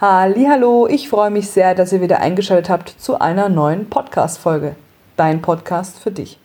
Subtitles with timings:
[0.00, 4.74] Hallo, ich freue mich sehr, dass ihr wieder eingeschaltet habt zu einer neuen Podcast Folge.
[5.16, 6.40] Dein Podcast für dich.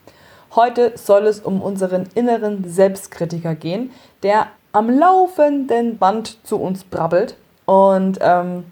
[0.53, 3.89] Heute soll es um unseren inneren Selbstkritiker gehen,
[4.21, 7.37] der am laufenden Band zu uns brabbelt.
[7.65, 8.65] Und ähm,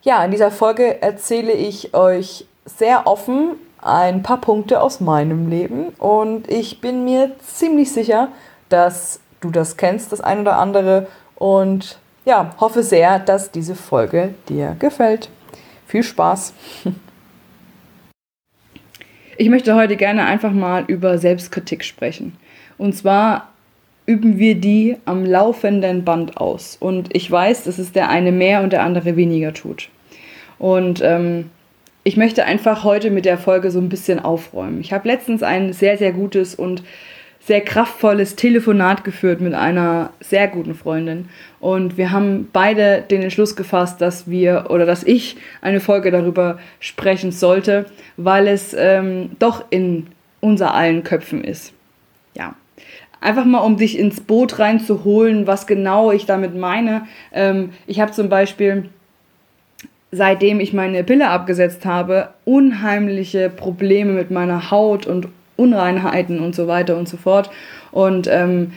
[0.00, 5.88] ja, in dieser Folge erzähle ich euch sehr offen ein paar Punkte aus meinem Leben
[5.98, 8.28] und ich bin mir ziemlich sicher,
[8.70, 14.34] dass du das kennst, das ein oder andere und ja, hoffe sehr, dass diese Folge
[14.48, 15.28] dir gefällt.
[15.86, 16.54] Viel Spaß!
[19.38, 22.36] Ich möchte heute gerne einfach mal über Selbstkritik sprechen.
[22.78, 23.48] Und zwar
[24.06, 26.76] üben wir die am laufenden Band aus.
[26.78, 29.88] Und ich weiß, dass es der eine mehr und der andere weniger tut.
[30.58, 31.50] Und ähm,
[32.04, 34.80] ich möchte einfach heute mit der Folge so ein bisschen aufräumen.
[34.80, 36.82] Ich habe letztens ein sehr, sehr gutes und
[37.44, 41.28] sehr kraftvolles Telefonat geführt mit einer sehr guten Freundin.
[41.60, 46.58] Und wir haben beide den Entschluss gefasst, dass wir oder dass ich eine Folge darüber
[46.78, 50.06] sprechen sollte, weil es ähm, doch in
[50.40, 51.72] unser allen Köpfen ist.
[52.34, 52.54] Ja.
[53.20, 57.06] Einfach mal, um dich ins Boot reinzuholen, was genau ich damit meine.
[57.32, 58.88] Ähm, ich habe zum Beispiel
[60.12, 65.28] seitdem ich meine Pille abgesetzt habe, unheimliche Probleme mit meiner Haut und
[65.62, 67.50] Unreinheiten und so weiter und so fort.
[67.90, 68.72] Und ähm,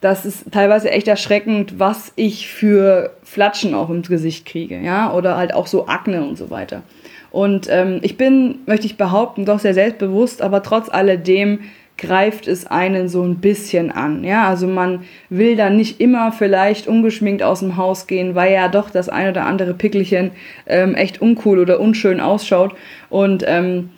[0.00, 5.36] das ist teilweise echt erschreckend, was ich für Flatschen auch ins Gesicht kriege, ja, oder
[5.36, 6.82] halt auch so Akne und so weiter.
[7.30, 11.60] Und ähm, ich bin, möchte ich behaupten, doch sehr selbstbewusst, aber trotz alledem
[11.98, 14.22] greift es einen so ein bisschen an.
[14.22, 18.68] Ja, also man will dann nicht immer vielleicht ungeschminkt aus dem Haus gehen, weil ja
[18.68, 20.30] doch das ein oder andere Pickelchen
[20.66, 22.74] ähm, echt uncool oder unschön ausschaut.
[23.10, 23.90] Und ähm,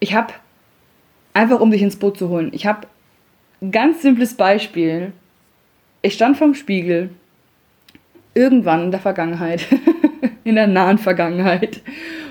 [0.00, 0.32] ich habe
[1.36, 2.48] einfach um dich ins Boot zu holen.
[2.52, 2.86] Ich habe
[3.60, 5.12] ein ganz simples Beispiel.
[6.00, 7.10] Ich stand vorm Spiegel
[8.32, 9.66] irgendwann in der Vergangenheit,
[10.44, 11.82] in der nahen Vergangenheit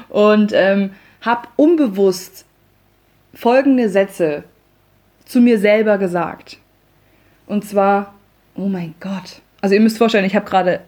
[0.09, 2.45] und ähm, habe unbewusst
[3.33, 4.44] folgende Sätze
[5.26, 6.58] zu mir selber gesagt.
[7.45, 8.15] Und zwar,
[8.55, 9.42] oh mein Gott.
[9.61, 10.82] Also ihr müsst vorstellen, ich habe gerade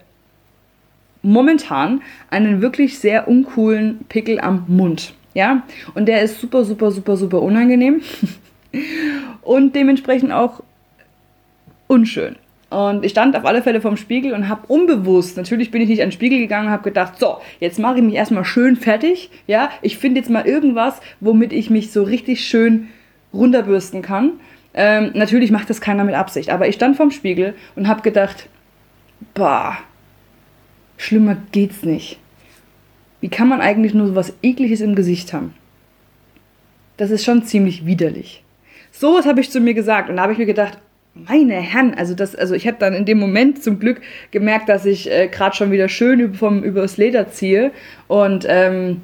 [1.21, 2.01] momentan
[2.31, 5.13] einen wirklich sehr uncoolen Pickel am Mund.
[5.37, 5.61] Ja,
[5.93, 8.01] und der ist super, super, super, super unangenehm
[9.43, 10.63] und dementsprechend auch
[11.85, 12.37] unschön.
[12.71, 16.01] Und ich stand auf alle Fälle vorm Spiegel und habe unbewusst, natürlich bin ich nicht
[16.01, 19.29] an den Spiegel gegangen, habe gedacht, so, jetzt mache ich mich erstmal schön fertig.
[19.45, 22.87] Ja, ich finde jetzt mal irgendwas, womit ich mich so richtig schön
[23.31, 24.39] runterbürsten kann.
[24.73, 28.49] Ähm, natürlich macht das keiner mit Absicht, aber ich stand vorm Spiegel und habe gedacht,
[29.35, 29.77] bah,
[30.97, 32.19] schlimmer geht's nicht.
[33.21, 35.53] Wie kann man eigentlich nur so was Ekliges im Gesicht haben?
[36.97, 38.43] Das ist schon ziemlich widerlich.
[38.91, 40.77] So was habe ich zu mir gesagt und da habe ich mir gedacht,
[41.27, 44.01] meine Herren, also das, also ich habe dann in dem Moment zum Glück
[44.31, 47.71] gemerkt, dass ich äh, gerade schon wieder schön vom, übers Leder ziehe
[48.07, 49.01] und ähm,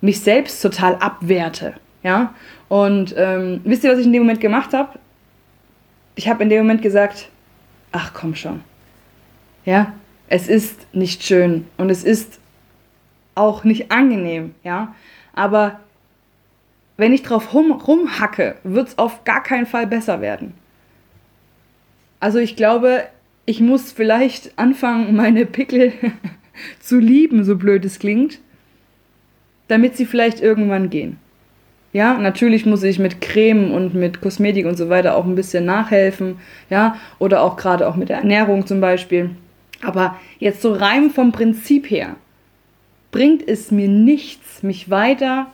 [0.00, 1.74] mich selbst total abwerte.
[2.02, 2.34] Ja?
[2.68, 4.98] Und ähm, wisst ihr, was ich in dem Moment gemacht habe?
[6.14, 7.28] Ich habe in dem Moment gesagt,
[7.92, 8.60] ach komm schon.
[9.64, 9.94] Ja,
[10.28, 12.38] es ist nicht schön und es ist
[13.36, 14.94] auch nicht angenehm, ja.
[15.32, 15.78] Aber
[16.96, 20.54] wenn ich drauf rum, rumhacke, wird es auf gar keinen Fall besser werden.
[22.18, 23.04] Also ich glaube,
[23.44, 25.92] ich muss vielleicht anfangen, meine Pickel
[26.80, 28.40] zu lieben, so blöd es klingt,
[29.68, 31.18] damit sie vielleicht irgendwann gehen.
[31.92, 35.64] Ja, natürlich muss ich mit Creme und mit Kosmetik und so weiter auch ein bisschen
[35.64, 39.30] nachhelfen, ja, oder auch gerade auch mit der Ernährung zum Beispiel.
[39.82, 42.16] Aber jetzt so rein vom Prinzip her
[43.16, 45.46] bringt es mir nichts, mich weiter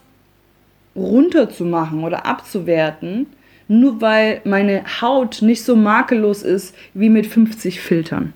[0.96, 3.28] runterzumachen oder abzuwerten,
[3.68, 8.32] nur weil meine Haut nicht so makellos ist wie mit 50 Filtern.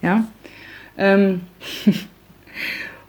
[0.00, 0.24] Ja?
[0.96, 1.42] Ähm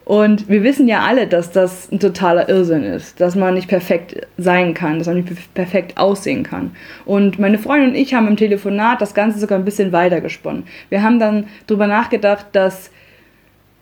[0.04, 4.28] Und wir wissen ja alle, dass das ein totaler Irrsinn ist, dass man nicht perfekt
[4.38, 6.72] sein kann, dass man nicht perfekt aussehen kann.
[7.06, 10.64] Und meine Freundin und ich haben im Telefonat das Ganze sogar ein bisschen weitergesponnen.
[10.90, 12.92] Wir haben dann darüber nachgedacht, dass,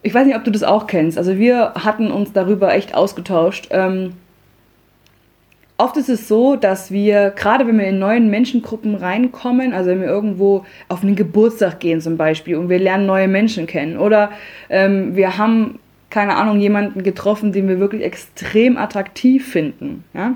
[0.02, 3.68] ich weiß nicht, ob du das auch kennst, also wir hatten uns darüber echt ausgetauscht.
[3.72, 4.14] Ähm,
[5.78, 10.02] oft ist es so, dass wir, gerade wenn wir in neuen Menschengruppen reinkommen, also wenn
[10.02, 14.32] wir irgendwo auf einen Geburtstag gehen zum Beispiel und wir lernen neue Menschen kennen oder
[14.70, 15.80] ähm, wir haben
[16.10, 20.04] keine Ahnung, jemanden getroffen, den wir wirklich extrem attraktiv finden.
[20.14, 20.36] Ja?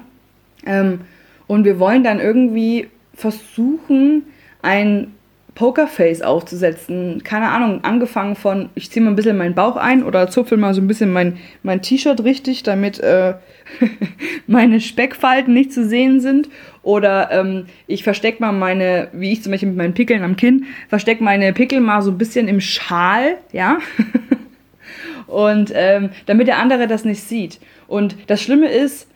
[0.65, 1.01] Ähm,
[1.48, 4.24] und wir wollen dann irgendwie versuchen,
[4.62, 5.13] ein
[5.55, 7.23] Pokerface aufzusetzen.
[7.23, 10.73] Keine Ahnung, angefangen von, ich ziehe mal ein bisschen meinen Bauch ein oder zupfel mal
[10.73, 13.35] so ein bisschen mein, mein T-Shirt richtig, damit äh,
[14.47, 16.50] meine Speckfalten nicht zu sehen sind.
[16.81, 20.65] Oder ähm, ich verstecke mal meine, wie ich zum Beispiel mit meinen Pickeln am Kinn,
[20.89, 23.77] verstecke meine Pickel mal so ein bisschen im Schal, ja.
[25.27, 27.59] Und ähm, damit der andere das nicht sieht.
[27.88, 29.07] Und das Schlimme ist,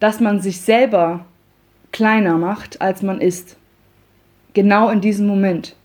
[0.00, 1.24] dass man sich selber
[1.92, 3.56] kleiner macht, als man ist.
[4.54, 5.76] Genau in diesem Moment.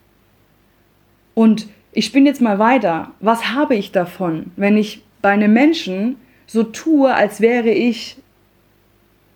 [1.33, 3.11] Und ich spinne jetzt mal weiter.
[3.19, 8.17] Was habe ich davon, wenn ich bei einem Menschen so tue, als wäre ich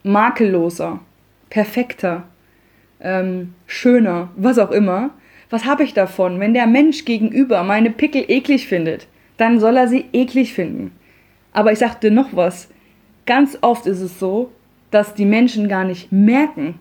[0.03, 0.99] makelloser,
[1.49, 2.23] perfekter,
[2.99, 5.11] ähm, schöner, was auch immer?
[5.49, 9.07] Was habe ich davon, wenn der Mensch gegenüber meine Pickel eklig findet?
[9.37, 10.91] Dann soll er sie eklig finden.
[11.51, 12.69] Aber ich sagte noch was.
[13.25, 14.51] Ganz oft ist es so,
[14.91, 16.79] dass die Menschen gar nicht merken,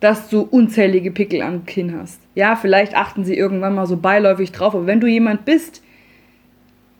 [0.00, 2.20] dass du unzählige Pickel am Kinn hast.
[2.34, 5.82] Ja, vielleicht achten sie irgendwann mal so beiläufig drauf, aber wenn du jemand bist,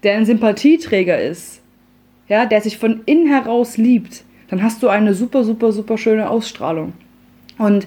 [0.02, 1.62] der ein Sympathieträger ist,
[2.28, 6.28] ja, der sich von innen heraus liebt, dann hast du eine super, super, super schöne
[6.28, 6.92] Ausstrahlung.
[7.58, 7.86] Und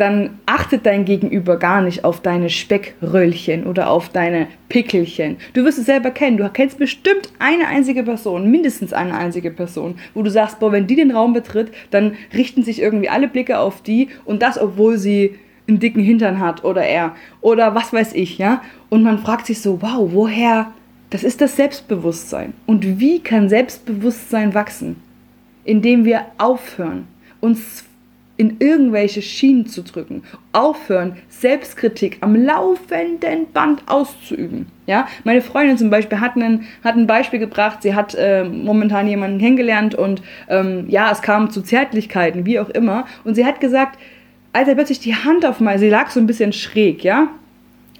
[0.00, 5.36] dann achtet dein Gegenüber gar nicht auf deine Speckröllchen oder auf deine Pickelchen.
[5.52, 6.38] Du wirst es selber kennen.
[6.38, 10.86] Du kennst bestimmt eine einzige Person, mindestens eine einzige Person, wo du sagst, boah, wenn
[10.86, 14.96] die den Raum betritt, dann richten sich irgendwie alle Blicke auf die und das, obwohl
[14.96, 15.36] sie
[15.68, 18.62] einen dicken Hintern hat oder er oder was weiß ich, ja.
[18.88, 20.72] Und man fragt sich so, wow, woher?
[21.10, 22.54] Das ist das Selbstbewusstsein.
[22.66, 24.96] Und wie kann Selbstbewusstsein wachsen?
[25.64, 27.06] Indem wir aufhören,
[27.40, 27.84] uns
[28.40, 30.22] in irgendwelche Schienen zu drücken.
[30.54, 34.64] Aufhören, Selbstkritik am laufenden Band auszuüben.
[34.86, 37.82] Ja, meine Freundin zum Beispiel hat, einen, hat ein Beispiel gebracht.
[37.82, 42.70] Sie hat äh, momentan jemanden kennengelernt und ähm, ja, es kam zu Zärtlichkeiten, wie auch
[42.70, 43.04] immer.
[43.24, 43.98] Und sie hat gesagt,
[44.54, 47.28] als er plötzlich die Hand auf mal, sie lag so ein bisschen schräg, ja,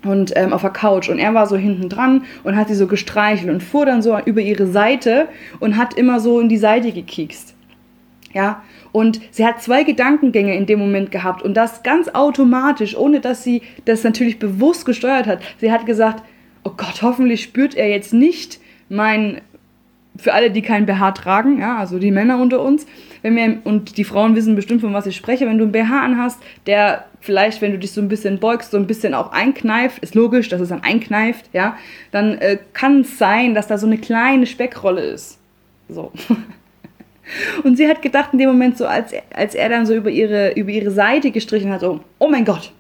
[0.03, 2.87] und ähm, auf der Couch und er war so hinten dran und hat sie so
[2.87, 5.29] gestreichelt und fuhr dann so über ihre Seite
[5.59, 7.55] und hat immer so in die Seite gekiekst.
[8.33, 8.63] Ja,
[8.93, 13.43] und sie hat zwei Gedankengänge in dem Moment gehabt und das ganz automatisch, ohne dass
[13.43, 15.43] sie das natürlich bewusst gesteuert hat.
[15.59, 16.23] Sie hat gesagt,
[16.63, 19.41] oh Gott, hoffentlich spürt er jetzt nicht mein,
[20.17, 22.87] für alle, die kein BH tragen, ja, also die Männer unter uns,
[23.23, 26.01] wenn wir, und die Frauen wissen bestimmt, von was ich spreche, wenn du ein BH
[26.01, 29.99] anhast, der vielleicht, wenn du dich so ein bisschen beugst, so ein bisschen auch einkneift,
[29.99, 31.77] ist logisch, dass es dann einkneift, ja,
[32.13, 35.39] dann äh, kann es sein, dass da so eine kleine Speckrolle ist.
[35.89, 36.13] So.
[37.65, 40.53] Und sie hat gedacht in dem Moment so, als, als er dann so über ihre,
[40.53, 42.73] über ihre Seite gestrichen hat, so, oh mein Gott,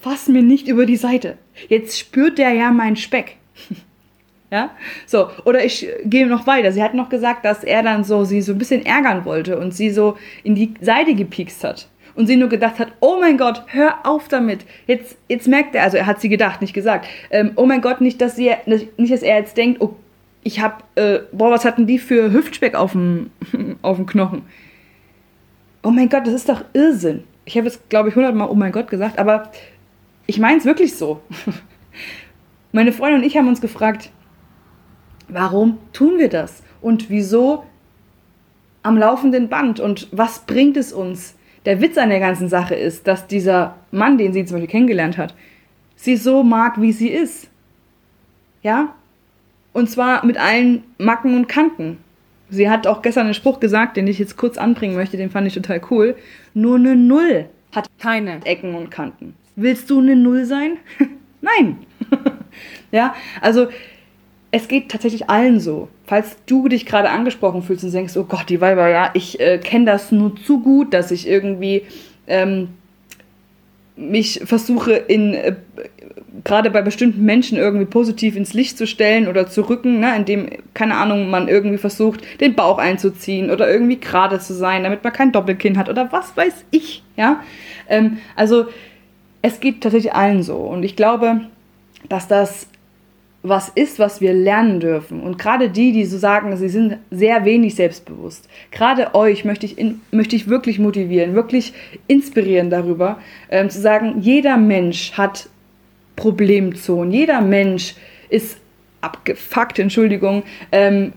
[0.00, 1.38] fass mir nicht über die Seite.
[1.68, 3.36] Jetzt spürt der ja meinen Speck.
[4.50, 4.70] ja,
[5.06, 6.72] so, oder ich gehe noch weiter.
[6.72, 9.72] Sie hat noch gesagt, dass er dann so sie so ein bisschen ärgern wollte und
[9.72, 11.88] sie so in die Seite gepiekst hat.
[12.14, 14.66] Und sie nur gedacht hat, oh mein Gott, hör auf damit.
[14.86, 18.02] Jetzt, jetzt merkt er, also er hat sie gedacht, nicht gesagt, ähm, oh mein Gott,
[18.02, 19.96] nicht, dass sie, nicht, dass er jetzt denkt, oh
[20.44, 23.30] ich hab, äh, boah, was hatten die für Hüftspeck auf dem,
[23.82, 24.42] auf dem Knochen?
[25.82, 27.24] Oh mein Gott, das ist doch Irrsinn.
[27.44, 29.50] Ich habe jetzt, glaube ich, hundertmal oh mein Gott gesagt, aber
[30.26, 31.20] ich meine es wirklich so.
[32.74, 34.10] Meine Freundin und ich haben uns gefragt,
[35.28, 36.62] warum tun wir das?
[36.80, 37.64] Und wieso
[38.82, 39.78] am laufenden Band?
[39.78, 41.34] Und was bringt es uns?
[41.66, 45.18] Der Witz an der ganzen Sache ist, dass dieser Mann, den sie zum Beispiel kennengelernt
[45.18, 45.34] hat,
[45.96, 47.50] sie so mag, wie sie ist.
[48.62, 48.94] Ja?
[49.72, 51.98] Und zwar mit allen Macken und Kanten.
[52.50, 55.46] Sie hat auch gestern einen Spruch gesagt, den ich jetzt kurz anbringen möchte, den fand
[55.46, 56.16] ich total cool.
[56.52, 59.34] Nur eine Null hat keine Ecken und Kanten.
[59.56, 60.76] Willst du eine Null sein?
[61.40, 61.78] Nein.
[62.92, 63.68] ja, also
[64.50, 65.88] es geht tatsächlich allen so.
[66.04, 69.58] Falls du dich gerade angesprochen fühlst und denkst, oh Gott, die Weiber, ja, ich äh,
[69.58, 71.82] kenne das nur zu gut, dass ich irgendwie
[72.26, 72.68] ähm,
[73.96, 75.54] mich versuche in äh,
[76.44, 80.48] gerade bei bestimmten Menschen irgendwie positiv ins Licht zu stellen oder zu rücken, ne, indem,
[80.74, 85.12] keine Ahnung, man irgendwie versucht, den Bauch einzuziehen oder irgendwie gerade zu sein, damit man
[85.12, 87.42] kein Doppelkinn hat oder was weiß ich, ja.
[87.88, 88.66] Ähm, also
[89.42, 91.42] es geht tatsächlich allen so und ich glaube,
[92.08, 92.68] dass das
[93.42, 95.20] was ist, was wir lernen dürfen.
[95.20, 99.78] Und gerade die, die so sagen, sie sind sehr wenig selbstbewusst, gerade euch möchte ich,
[99.78, 101.72] in, möchte ich wirklich motivieren, wirklich
[102.06, 103.18] inspirieren darüber,
[103.50, 105.48] ähm, zu sagen, jeder Mensch hat
[106.16, 107.12] Problemzonen.
[107.12, 107.94] Jeder Mensch
[108.28, 108.58] ist
[109.00, 111.12] abgefuckt, Entschuldigung, ähm,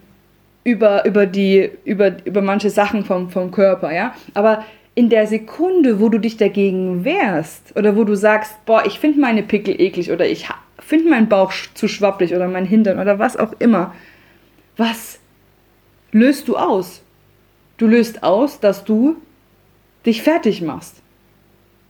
[0.64, 4.16] über, über, die, über, über manche Sachen vom, vom Körper, ja.
[4.34, 4.66] Aber
[4.96, 9.20] in der Sekunde, wo du dich dagegen wehrst oder wo du sagst, boah, ich finde
[9.20, 10.50] meine Pickel eklig oder ich
[10.86, 13.94] finde meinen Bauch zu schwapplig oder mein Hintern oder was auch immer,
[14.78, 15.20] was
[16.12, 17.02] löst du aus?
[17.78, 19.18] Du löst aus, dass du
[20.06, 21.02] dich fertig machst.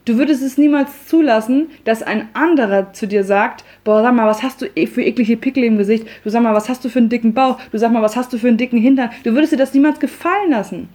[0.06, 4.44] Du würdest es niemals zulassen, dass ein anderer zu dir sagt, boah, sag mal, was
[4.44, 6.08] hast du für eklige Pickel im Gesicht?
[6.24, 7.60] Du sag mal, was hast du für einen dicken Bauch?
[7.72, 9.10] Du sag mal, was hast du für einen dicken Hintern?
[9.24, 10.90] Du würdest dir das niemals gefallen lassen.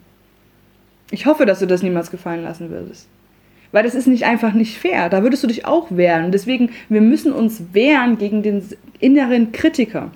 [1.10, 3.08] Ich hoffe, dass du das niemals gefallen lassen würdest.
[3.72, 5.08] Weil das ist nicht einfach nicht fair.
[5.08, 6.32] Da würdest du dich auch wehren.
[6.32, 8.62] deswegen, wir müssen uns wehren gegen den
[8.98, 10.10] inneren Kritiker.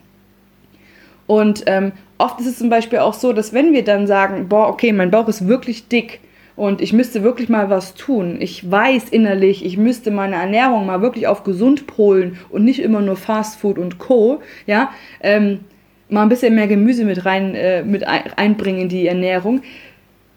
[1.26, 4.68] Und ähm, oft ist es zum Beispiel auch so, dass wenn wir dann sagen, boah,
[4.68, 6.20] okay, mein Bauch ist wirklich dick
[6.56, 8.37] und ich müsste wirklich mal was tun.
[8.40, 13.00] Ich weiß innerlich, ich müsste meine Ernährung mal wirklich auf gesund polen und nicht immer
[13.00, 14.40] nur Fast Food und Co.
[14.66, 15.61] Ja, ähm,
[16.08, 19.62] mal ein bisschen mehr Gemüse mit rein äh, mit einbringen in die Ernährung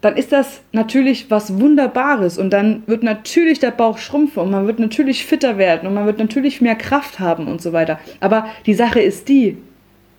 [0.01, 4.67] dann ist das natürlich was Wunderbares und dann wird natürlich der Bauch schrumpfen und man
[4.67, 7.99] wird natürlich fitter werden und man wird natürlich mehr Kraft haben und so weiter.
[8.19, 9.57] Aber die Sache ist die,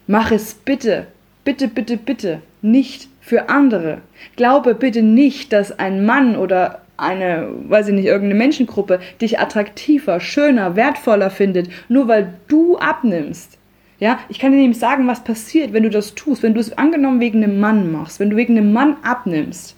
[0.07, 1.07] mach es bitte,
[1.45, 3.99] bitte, bitte, bitte nicht für andere.
[4.37, 10.19] Glaube bitte nicht, dass ein Mann oder eine, weiß ich nicht, irgendeine Menschengruppe dich attraktiver,
[10.19, 13.58] schöner, wertvoller findet, nur weil du abnimmst.
[14.01, 16.77] Ja, ich kann dir nämlich sagen, was passiert, wenn du das tust, wenn du es
[16.79, 19.75] angenommen wegen einem Mann machst, wenn du wegen einem Mann abnimmst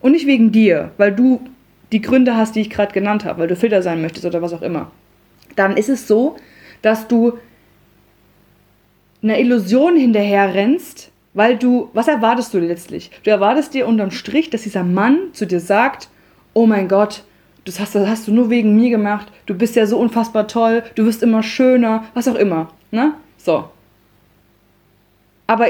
[0.00, 1.40] und nicht wegen dir, weil du
[1.92, 4.52] die Gründe hast, die ich gerade genannt habe, weil du fitter sein möchtest oder was
[4.52, 4.90] auch immer,
[5.54, 6.36] dann ist es so,
[6.82, 7.38] dass du
[9.22, 13.10] einer Illusion hinterher rennst, weil du, was erwartest du letztlich?
[13.24, 16.10] Du erwartest dir unterm Strich, dass dieser Mann zu dir sagt,
[16.52, 17.24] oh mein Gott,
[17.64, 20.82] das hast, das hast du nur wegen mir gemacht, du bist ja so unfassbar toll,
[20.94, 22.68] du wirst immer schöner, was auch immer.
[22.96, 23.12] Ne?
[23.36, 23.68] So.
[25.46, 25.66] Aber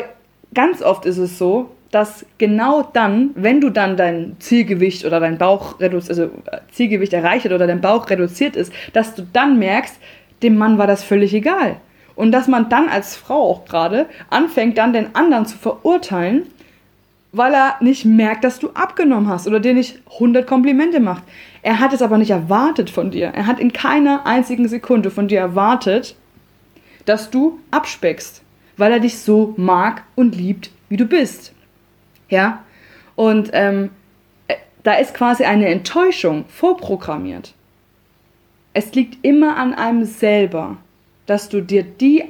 [0.54, 5.38] ganz oft ist es so, dass genau dann, wenn du dann dein Zielgewicht oder dein
[5.38, 6.28] Bauch also äh,
[6.70, 9.96] Zielgewicht erreicht oder dein Bauch reduziert ist, dass du dann merkst,
[10.44, 11.78] dem Mann war das völlig egal.
[12.14, 16.46] Und dass man dann als Frau auch gerade anfängt, dann den anderen zu verurteilen,
[17.32, 21.24] weil er nicht merkt, dass du abgenommen hast oder dir nicht 100 Komplimente macht.
[21.62, 23.32] Er hat es aber nicht erwartet von dir.
[23.34, 26.14] Er hat in keiner einzigen Sekunde von dir erwartet,
[27.06, 28.42] dass du abspeckst,
[28.76, 31.54] weil er dich so mag und liebt, wie du bist.
[32.28, 32.64] Ja?
[33.14, 33.90] Und ähm,
[34.48, 37.54] äh, da ist quasi eine Enttäuschung vorprogrammiert.
[38.74, 40.76] Es liegt immer an einem selber,
[41.24, 42.24] dass du dir die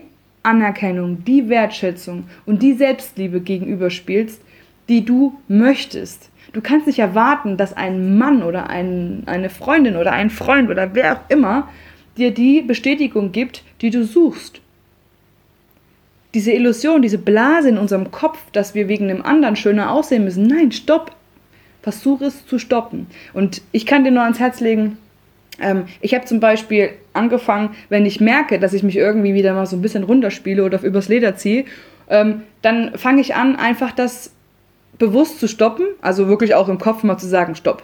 [0.44, 4.40] Anerkennung, die Wertschätzung und die Selbstliebe gegenüberspielst,
[4.88, 6.30] die du möchtest.
[6.52, 10.94] Du kannst nicht erwarten, dass ein Mann oder ein, eine Freundin oder ein Freund oder
[10.94, 11.68] wer auch immer
[12.16, 14.60] dir die Bestätigung gibt, die du suchst
[16.36, 20.46] diese Illusion, diese Blase in unserem Kopf, dass wir wegen einem anderen schöner aussehen müssen.
[20.46, 21.12] Nein, stopp.
[21.80, 23.06] Versuch es zu stoppen.
[23.32, 24.98] Und ich kann dir nur ans Herz legen,
[25.58, 29.64] ähm, ich habe zum Beispiel angefangen, wenn ich merke, dass ich mich irgendwie wieder mal
[29.64, 31.64] so ein bisschen runterspiele oder übers Leder ziehe,
[32.10, 34.34] ähm, dann fange ich an, einfach das
[34.98, 37.82] bewusst zu stoppen, also wirklich auch im Kopf mal zu sagen, stopp.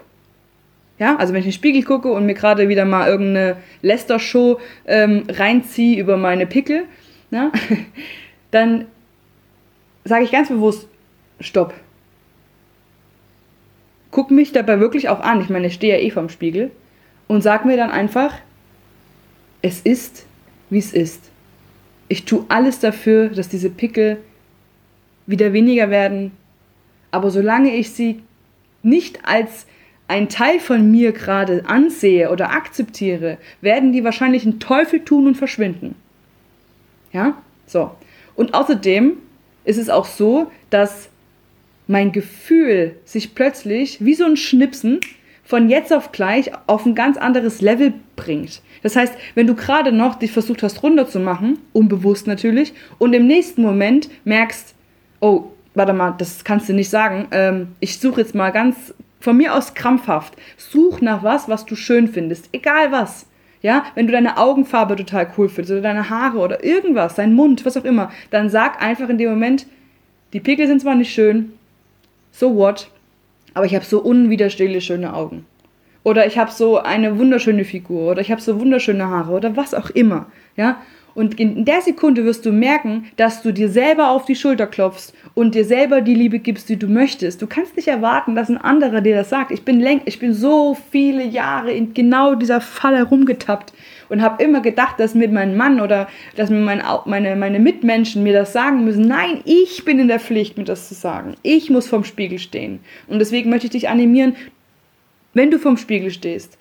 [0.99, 4.61] Ja, also wenn ich in den Spiegel gucke und mir gerade wieder mal irgendeine Lester-Show
[4.85, 6.85] ähm, reinziehe über meine Pickel,
[7.31, 7.51] na,
[8.53, 8.87] dann
[10.05, 10.87] sage ich ganz bewusst,
[11.41, 11.75] stopp.
[14.13, 16.71] Guck mich dabei wirklich auch an, ich meine, ich stehe ja eh vorm Spiegel,
[17.27, 18.35] und sag mir dann einfach,
[19.63, 20.27] es ist,
[20.71, 21.31] wie es ist.
[22.09, 24.19] Ich tue alles dafür, dass diese Pickel
[25.27, 26.33] wieder weniger werden,
[27.11, 28.23] aber solange ich sie
[28.83, 29.67] nicht als
[30.09, 35.37] ein Teil von mir gerade ansehe oder akzeptiere, werden die wahrscheinlich einen Teufel tun und
[35.37, 35.95] verschwinden.
[37.13, 37.41] Ja?
[37.67, 37.93] So.
[38.35, 39.15] Und außerdem
[39.65, 41.09] ist es auch so, dass
[41.87, 45.01] mein Gefühl sich plötzlich wie so ein Schnipsen
[45.45, 48.62] von jetzt auf gleich auf ein ganz anderes Level bringt.
[48.83, 53.62] Das heißt, wenn du gerade noch dich versucht hast runterzumachen, unbewusst natürlich, und im nächsten
[53.62, 54.75] Moment merkst,
[55.21, 59.37] oh, warte mal, das kannst du nicht sagen, ähm, ich suche jetzt mal ganz von
[59.37, 63.27] mir aus krampfhaft, such nach was, was du schön findest, egal was.
[63.62, 67.64] Ja, wenn du deine Augenfarbe total cool findest oder deine Haare oder irgendwas, dein Mund,
[67.64, 69.66] was auch immer, dann sag einfach in dem Moment,
[70.33, 71.52] die Pickel sind zwar nicht schön,
[72.33, 72.90] so what,
[73.54, 75.47] aber ich habe so unwiderstehlich schöne Augen.
[76.04, 79.75] Oder ich habe so eine wunderschöne Figur oder ich habe so wunderschöne Haare oder was
[79.75, 80.26] auch immer.
[80.57, 80.81] Ja,
[81.14, 85.12] und in der Sekunde wirst du merken, dass du dir selber auf die Schulter klopfst
[85.35, 87.42] und dir selber die Liebe gibst, die du möchtest.
[87.42, 89.50] Du kannst nicht erwarten, dass ein anderer dir das sagt.
[89.50, 93.73] Ich bin, läng ich bin so viele Jahre in genau dieser Falle herumgetappt
[94.09, 98.23] und habe immer gedacht, dass mir mein Mann oder dass mir mein, meine, meine Mitmenschen
[98.23, 99.07] mir das sagen müssen.
[99.07, 101.35] Nein, ich bin in der Pflicht, mir das zu sagen.
[101.42, 102.81] Ich muss vorm Spiegel stehen.
[103.07, 104.37] Und deswegen möchte ich dich animieren,
[105.35, 106.59] wenn du vorm Spiegel stehst,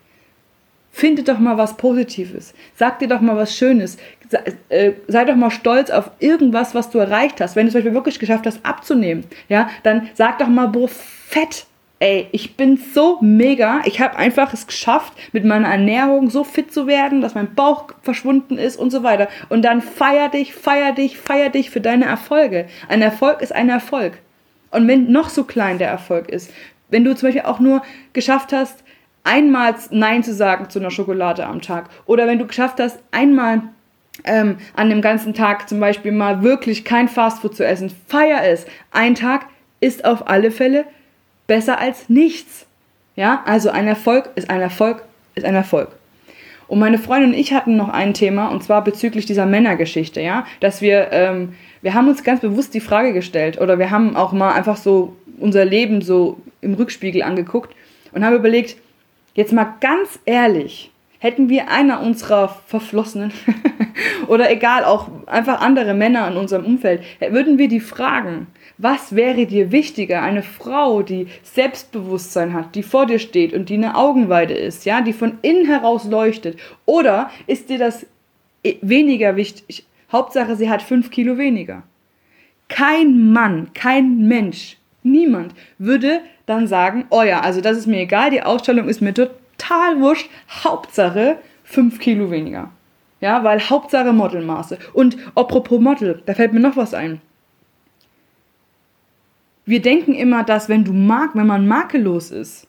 [0.94, 2.54] Finde doch mal was Positives.
[2.76, 3.98] Sag dir doch mal was Schönes.
[4.30, 7.56] Sei, äh, sei doch mal stolz auf irgendwas, was du erreicht hast.
[7.56, 11.66] Wenn du es Beispiel wirklich geschafft hast, abzunehmen, ja, dann sag doch mal, boah, fett.
[12.00, 13.82] Ey, ich bin so mega.
[13.86, 17.86] Ich habe einfach es geschafft, mit meiner Ernährung so fit zu werden, dass mein Bauch
[18.02, 19.30] verschwunden ist und so weiter.
[19.50, 22.66] Und dann feier dich, feier dich, feier dich für deine Erfolge.
[22.90, 24.18] Ein Erfolg ist ein Erfolg.
[24.72, 26.52] Und wenn noch so klein der Erfolg ist,
[26.90, 27.84] wenn du zum Beispiel auch nur
[28.14, 28.84] geschafft hast,
[29.24, 31.90] einmal Nein zu sagen zu einer Schokolade am Tag.
[32.06, 33.62] Oder wenn du geschafft hast, einmal
[34.24, 37.92] ähm, an dem ganzen Tag zum Beispiel mal wirklich kein Fastfood zu essen.
[38.08, 38.66] Feier es.
[38.92, 39.46] Ein Tag
[39.80, 40.86] ist auf alle Fälle
[41.48, 42.66] besser als nichts.
[43.16, 45.04] Ja, also ein Erfolg ist ein Erfolg
[45.36, 45.90] ist ein Erfolg.
[46.68, 50.46] Und meine Freundin und ich hatten noch ein Thema, und zwar bezüglich dieser Männergeschichte, ja,
[50.62, 54.32] dass wir, ähm, wir haben uns ganz bewusst die Frage gestellt, oder wir haben auch
[54.32, 57.75] mal einfach so unser Leben so im Rückspiegel angeguckt
[58.13, 58.78] und haben überlegt,
[59.34, 63.32] jetzt mal ganz ehrlich, hätten wir einer unserer Verflossenen
[64.28, 68.48] oder egal, auch einfach andere Männer in unserem Umfeld, würden wir die fragen,
[68.80, 70.24] was wäre dir wichtiger?
[70.24, 75.02] Eine Frau, die Selbstbewusstsein hat, die vor dir steht und die eine Augenweide ist, ja,
[75.02, 76.58] die von innen heraus leuchtet.
[76.88, 78.08] Oder ist dir das
[78.82, 79.86] weniger wichtig?
[80.12, 81.84] Hauptsache, sie hat fünf Kilo weniger.
[82.68, 88.29] Kein Mann, kein Mensch, niemand würde dann sagen, oh ja, also das ist mir egal,
[88.29, 90.29] die Ausstellung ist mir total wurscht,
[90.63, 92.70] Hauptsache fünf Kilo weniger.
[93.20, 94.79] Ja, weil Hauptsache Modelmaße.
[94.93, 97.22] Und apropos Model, da fällt mir noch was ein
[99.65, 102.67] wir denken immer, dass wenn du mag, wenn man makellos ist,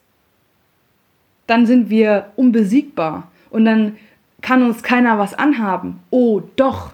[1.46, 3.96] dann sind wir unbesiegbar und dann
[4.40, 6.00] kann uns keiner was anhaben.
[6.10, 6.92] Oh, doch.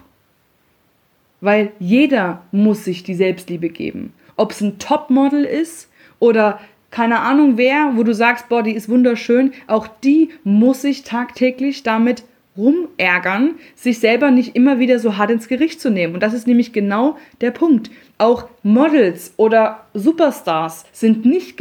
[1.41, 4.13] Weil jeder muss sich die Selbstliebe geben.
[4.35, 6.59] Ob es ein Topmodel ist oder
[6.91, 11.83] keine Ahnung wer, wo du sagst, boah, die ist wunderschön, auch die muss sich tagtäglich
[11.83, 12.23] damit
[12.57, 16.13] rumärgern, sich selber nicht immer wieder so hart ins Gericht zu nehmen.
[16.13, 17.89] Und das ist nämlich genau der Punkt.
[18.17, 21.59] Auch Models oder Superstars sind nicht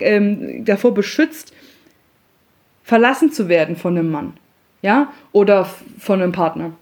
[0.00, 1.52] ähm, davor beschützt,
[2.82, 4.32] verlassen zu werden von einem Mann.
[4.82, 5.12] Ja?
[5.32, 5.66] Oder
[5.98, 6.72] von einem Partner.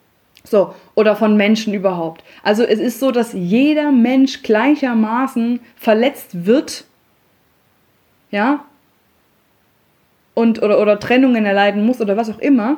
[0.45, 2.25] So, oder von Menschen überhaupt.
[2.43, 6.85] Also es ist so, dass jeder Mensch gleichermaßen verletzt wird,
[8.31, 8.65] ja,
[10.35, 12.77] und oder, oder Trennungen erleiden muss oder was auch immer,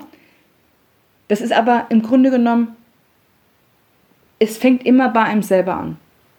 [1.28, 2.74] das ist aber im Grunde genommen,
[4.38, 5.96] es fängt immer bei einem selber an.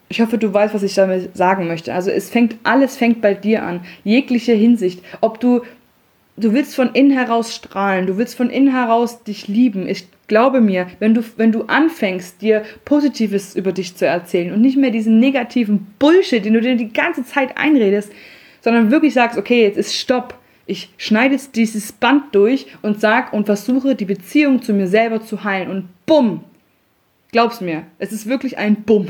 [0.09, 1.93] Ich hoffe, du weißt, was ich damit sagen möchte.
[1.93, 3.81] Also es fängt, alles fängt bei dir an.
[4.03, 5.01] Jegliche Hinsicht.
[5.21, 5.61] Ob du,
[6.35, 9.87] du willst von innen heraus strahlen, du willst von innen heraus dich lieben.
[9.87, 14.59] Ich glaube mir, wenn du, wenn du anfängst, dir Positives über dich zu erzählen und
[14.59, 18.11] nicht mehr diesen negativen Bullshit, den du dir die ganze Zeit einredest,
[18.61, 20.35] sondern wirklich sagst, okay, jetzt ist Stopp
[20.71, 25.43] ich schneide dieses Band durch und sag und versuche die Beziehung zu mir selber zu
[25.43, 26.45] heilen und bumm,
[27.33, 29.07] glaub's mir, es ist wirklich ein Bumm,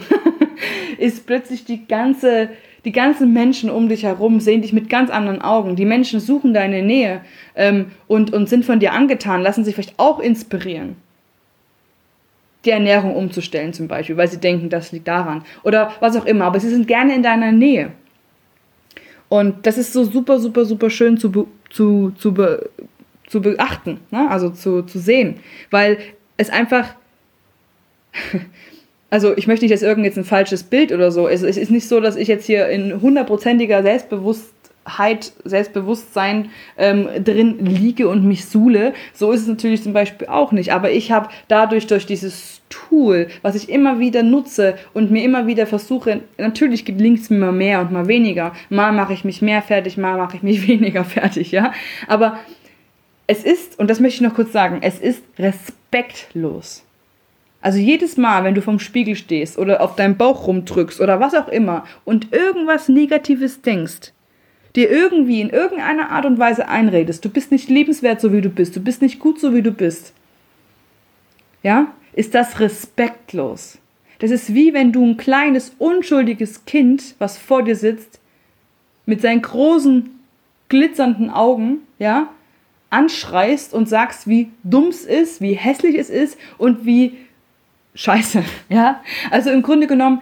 [0.97, 2.49] ist plötzlich die ganze,
[2.83, 5.75] die ganzen Menschen um dich herum sehen dich mit ganz anderen Augen.
[5.75, 7.21] Die Menschen suchen deine Nähe
[7.55, 10.95] ähm, und, und sind von dir angetan, lassen sich vielleicht auch inspirieren.
[12.65, 15.43] Die Ernährung umzustellen zum Beispiel, weil sie denken, das liegt daran.
[15.63, 17.91] Oder was auch immer, aber sie sind gerne in deiner Nähe.
[19.31, 22.69] Und das ist so super, super, super schön zu, be zu, zu, be
[23.27, 24.29] zu beachten, ne?
[24.29, 25.37] also zu, zu sehen,
[25.69, 25.99] weil
[26.35, 26.95] es einfach,
[29.09, 31.43] also ich möchte nicht, dass irgend ein falsches Bild oder so ist.
[31.43, 34.60] Es ist nicht so, dass ich jetzt hier in hundertprozentiger Selbstbewusstsein
[35.43, 38.93] Selbstbewusstsein ähm, drin liege und mich suhle.
[39.13, 40.73] So ist es natürlich zum Beispiel auch nicht.
[40.73, 45.45] Aber ich habe dadurch, durch dieses Tool, was ich immer wieder nutze und mir immer
[45.45, 48.53] wieder versuche, natürlich gelingt es mir mal mehr und mal weniger.
[48.69, 51.73] Mal mache ich mich mehr fertig, mal mache ich mich weniger fertig, ja.
[52.07, 52.39] Aber
[53.27, 56.83] es ist, und das möchte ich noch kurz sagen, es ist respektlos.
[57.61, 61.35] Also jedes Mal, wenn du vom Spiegel stehst oder auf deinem Bauch rumdrückst oder was
[61.35, 64.13] auch immer und irgendwas Negatives denkst,
[64.75, 68.49] dir irgendwie in irgendeiner Art und Weise einredest, du bist nicht liebenswert, so wie du
[68.49, 70.13] bist, du bist nicht gut, so wie du bist,
[71.63, 73.77] ja, ist das respektlos.
[74.19, 78.19] Das ist wie wenn du ein kleines, unschuldiges Kind, was vor dir sitzt,
[79.05, 80.09] mit seinen großen,
[80.69, 82.29] glitzernden Augen, ja,
[82.89, 87.17] anschreist und sagst, wie dumm es ist, wie hässlich es ist und wie
[87.95, 89.01] scheiße, ja.
[89.31, 90.21] Also im Grunde genommen,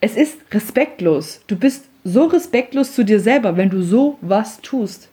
[0.00, 1.42] es ist respektlos.
[1.46, 5.08] Du bist so respektlos zu dir selber, wenn du so was tust.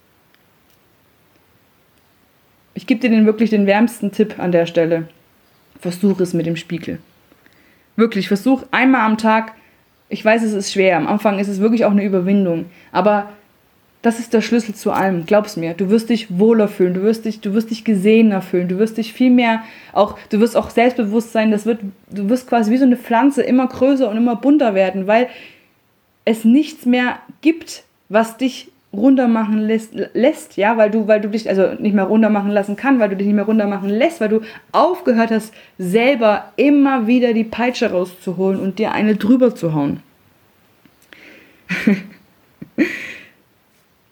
[2.73, 5.07] Ich gebe dir den wirklich den wärmsten Tipp an der Stelle.
[5.79, 6.99] Versuch es mit dem Spiegel.
[7.95, 9.53] Wirklich, versuch einmal am Tag.
[10.09, 10.97] Ich weiß, es ist schwer.
[10.97, 12.65] Am Anfang ist es wirklich auch eine Überwindung.
[12.91, 13.29] Aber
[14.01, 15.25] das ist der Schlüssel zu allem.
[15.25, 15.73] Glaub's mir.
[15.73, 16.93] Du wirst dich wohler fühlen.
[16.93, 18.67] Du wirst dich, du wirst dich gesehener fühlen.
[18.67, 21.51] Du wirst dich viel mehr auch, du wirst auch selbstbewusst sein.
[21.51, 21.79] Das wird,
[22.11, 25.27] du wirst quasi wie so eine Pflanze immer größer und immer bunter werden, weil
[26.25, 31.29] es nichts mehr gibt, was dich runter machen lässt, lässt, ja, weil du, weil du
[31.29, 33.89] dich also nicht mehr runter machen lassen kann, weil du dich nicht mehr runter machen
[33.89, 39.53] lässt, weil du aufgehört hast, selber immer wieder die Peitsche rauszuholen und dir eine drüber
[39.53, 39.99] zu hauen.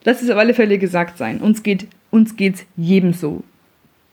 [0.04, 1.40] Lass es auf alle Fälle gesagt sein.
[1.40, 3.42] Uns geht uns geht's jedem so.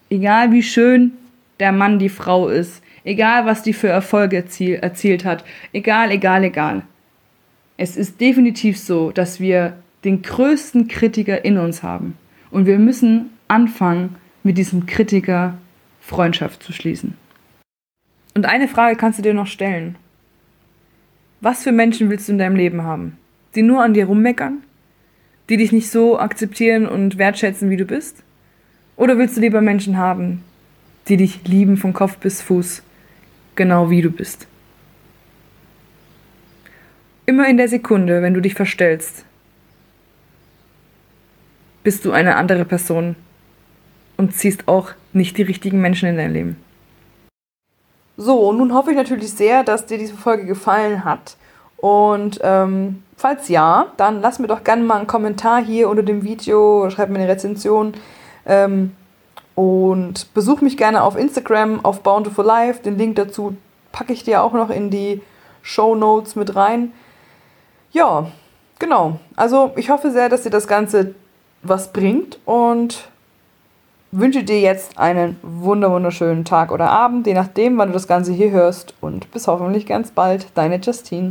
[0.10, 1.12] Egal wie schön
[1.60, 5.44] der Mann die Frau ist, Egal, was die für Erfolge erziel erzielt hat.
[5.74, 6.84] Egal, egal, egal.
[7.78, 12.18] Es ist definitiv so, dass wir den größten Kritiker in uns haben.
[12.50, 15.58] Und wir müssen anfangen, mit diesem Kritiker
[16.00, 17.16] Freundschaft zu schließen.
[18.34, 19.96] Und eine Frage kannst du dir noch stellen.
[21.42, 23.18] Was für Menschen willst du in deinem Leben haben?
[23.56, 24.64] Die nur an dir rummeckern?
[25.50, 28.24] Die dich nicht so akzeptieren und wertschätzen, wie du bist?
[28.96, 30.44] Oder willst du lieber Menschen haben,
[31.08, 32.84] die dich lieben von Kopf bis Fuß,
[33.56, 34.48] genau wie du bist?
[37.32, 39.24] Immer in der Sekunde, wenn du dich verstellst,
[41.82, 43.16] bist du eine andere Person
[44.18, 46.58] und ziehst auch nicht die richtigen Menschen in dein Leben.
[48.18, 51.38] So, und nun hoffe ich natürlich sehr, dass dir diese Folge gefallen hat.
[51.78, 56.26] Und ähm, falls ja, dann lass mir doch gerne mal einen Kommentar hier unter dem
[56.26, 57.94] Video, schreib mir eine Rezension.
[58.46, 58.92] Ähm,
[59.56, 62.84] und besuch mich gerne auf Instagram, auf Bountiful Life.
[62.84, 63.56] Den Link dazu
[63.94, 65.22] packe ich dir auch noch in die
[65.62, 66.92] Show Notes mit rein.
[67.92, 68.28] Ja,
[68.80, 69.20] genau.
[69.36, 71.16] Also ich hoffe sehr, dass dir das Ganze
[71.64, 73.10] was bringt und
[74.12, 78.52] wünsche dir jetzt einen wunderschönen Tag oder Abend, je nachdem, wann du das Ganze hier
[78.52, 78.94] hörst.
[79.00, 81.30] Und bis hoffentlich ganz bald, deine Justine.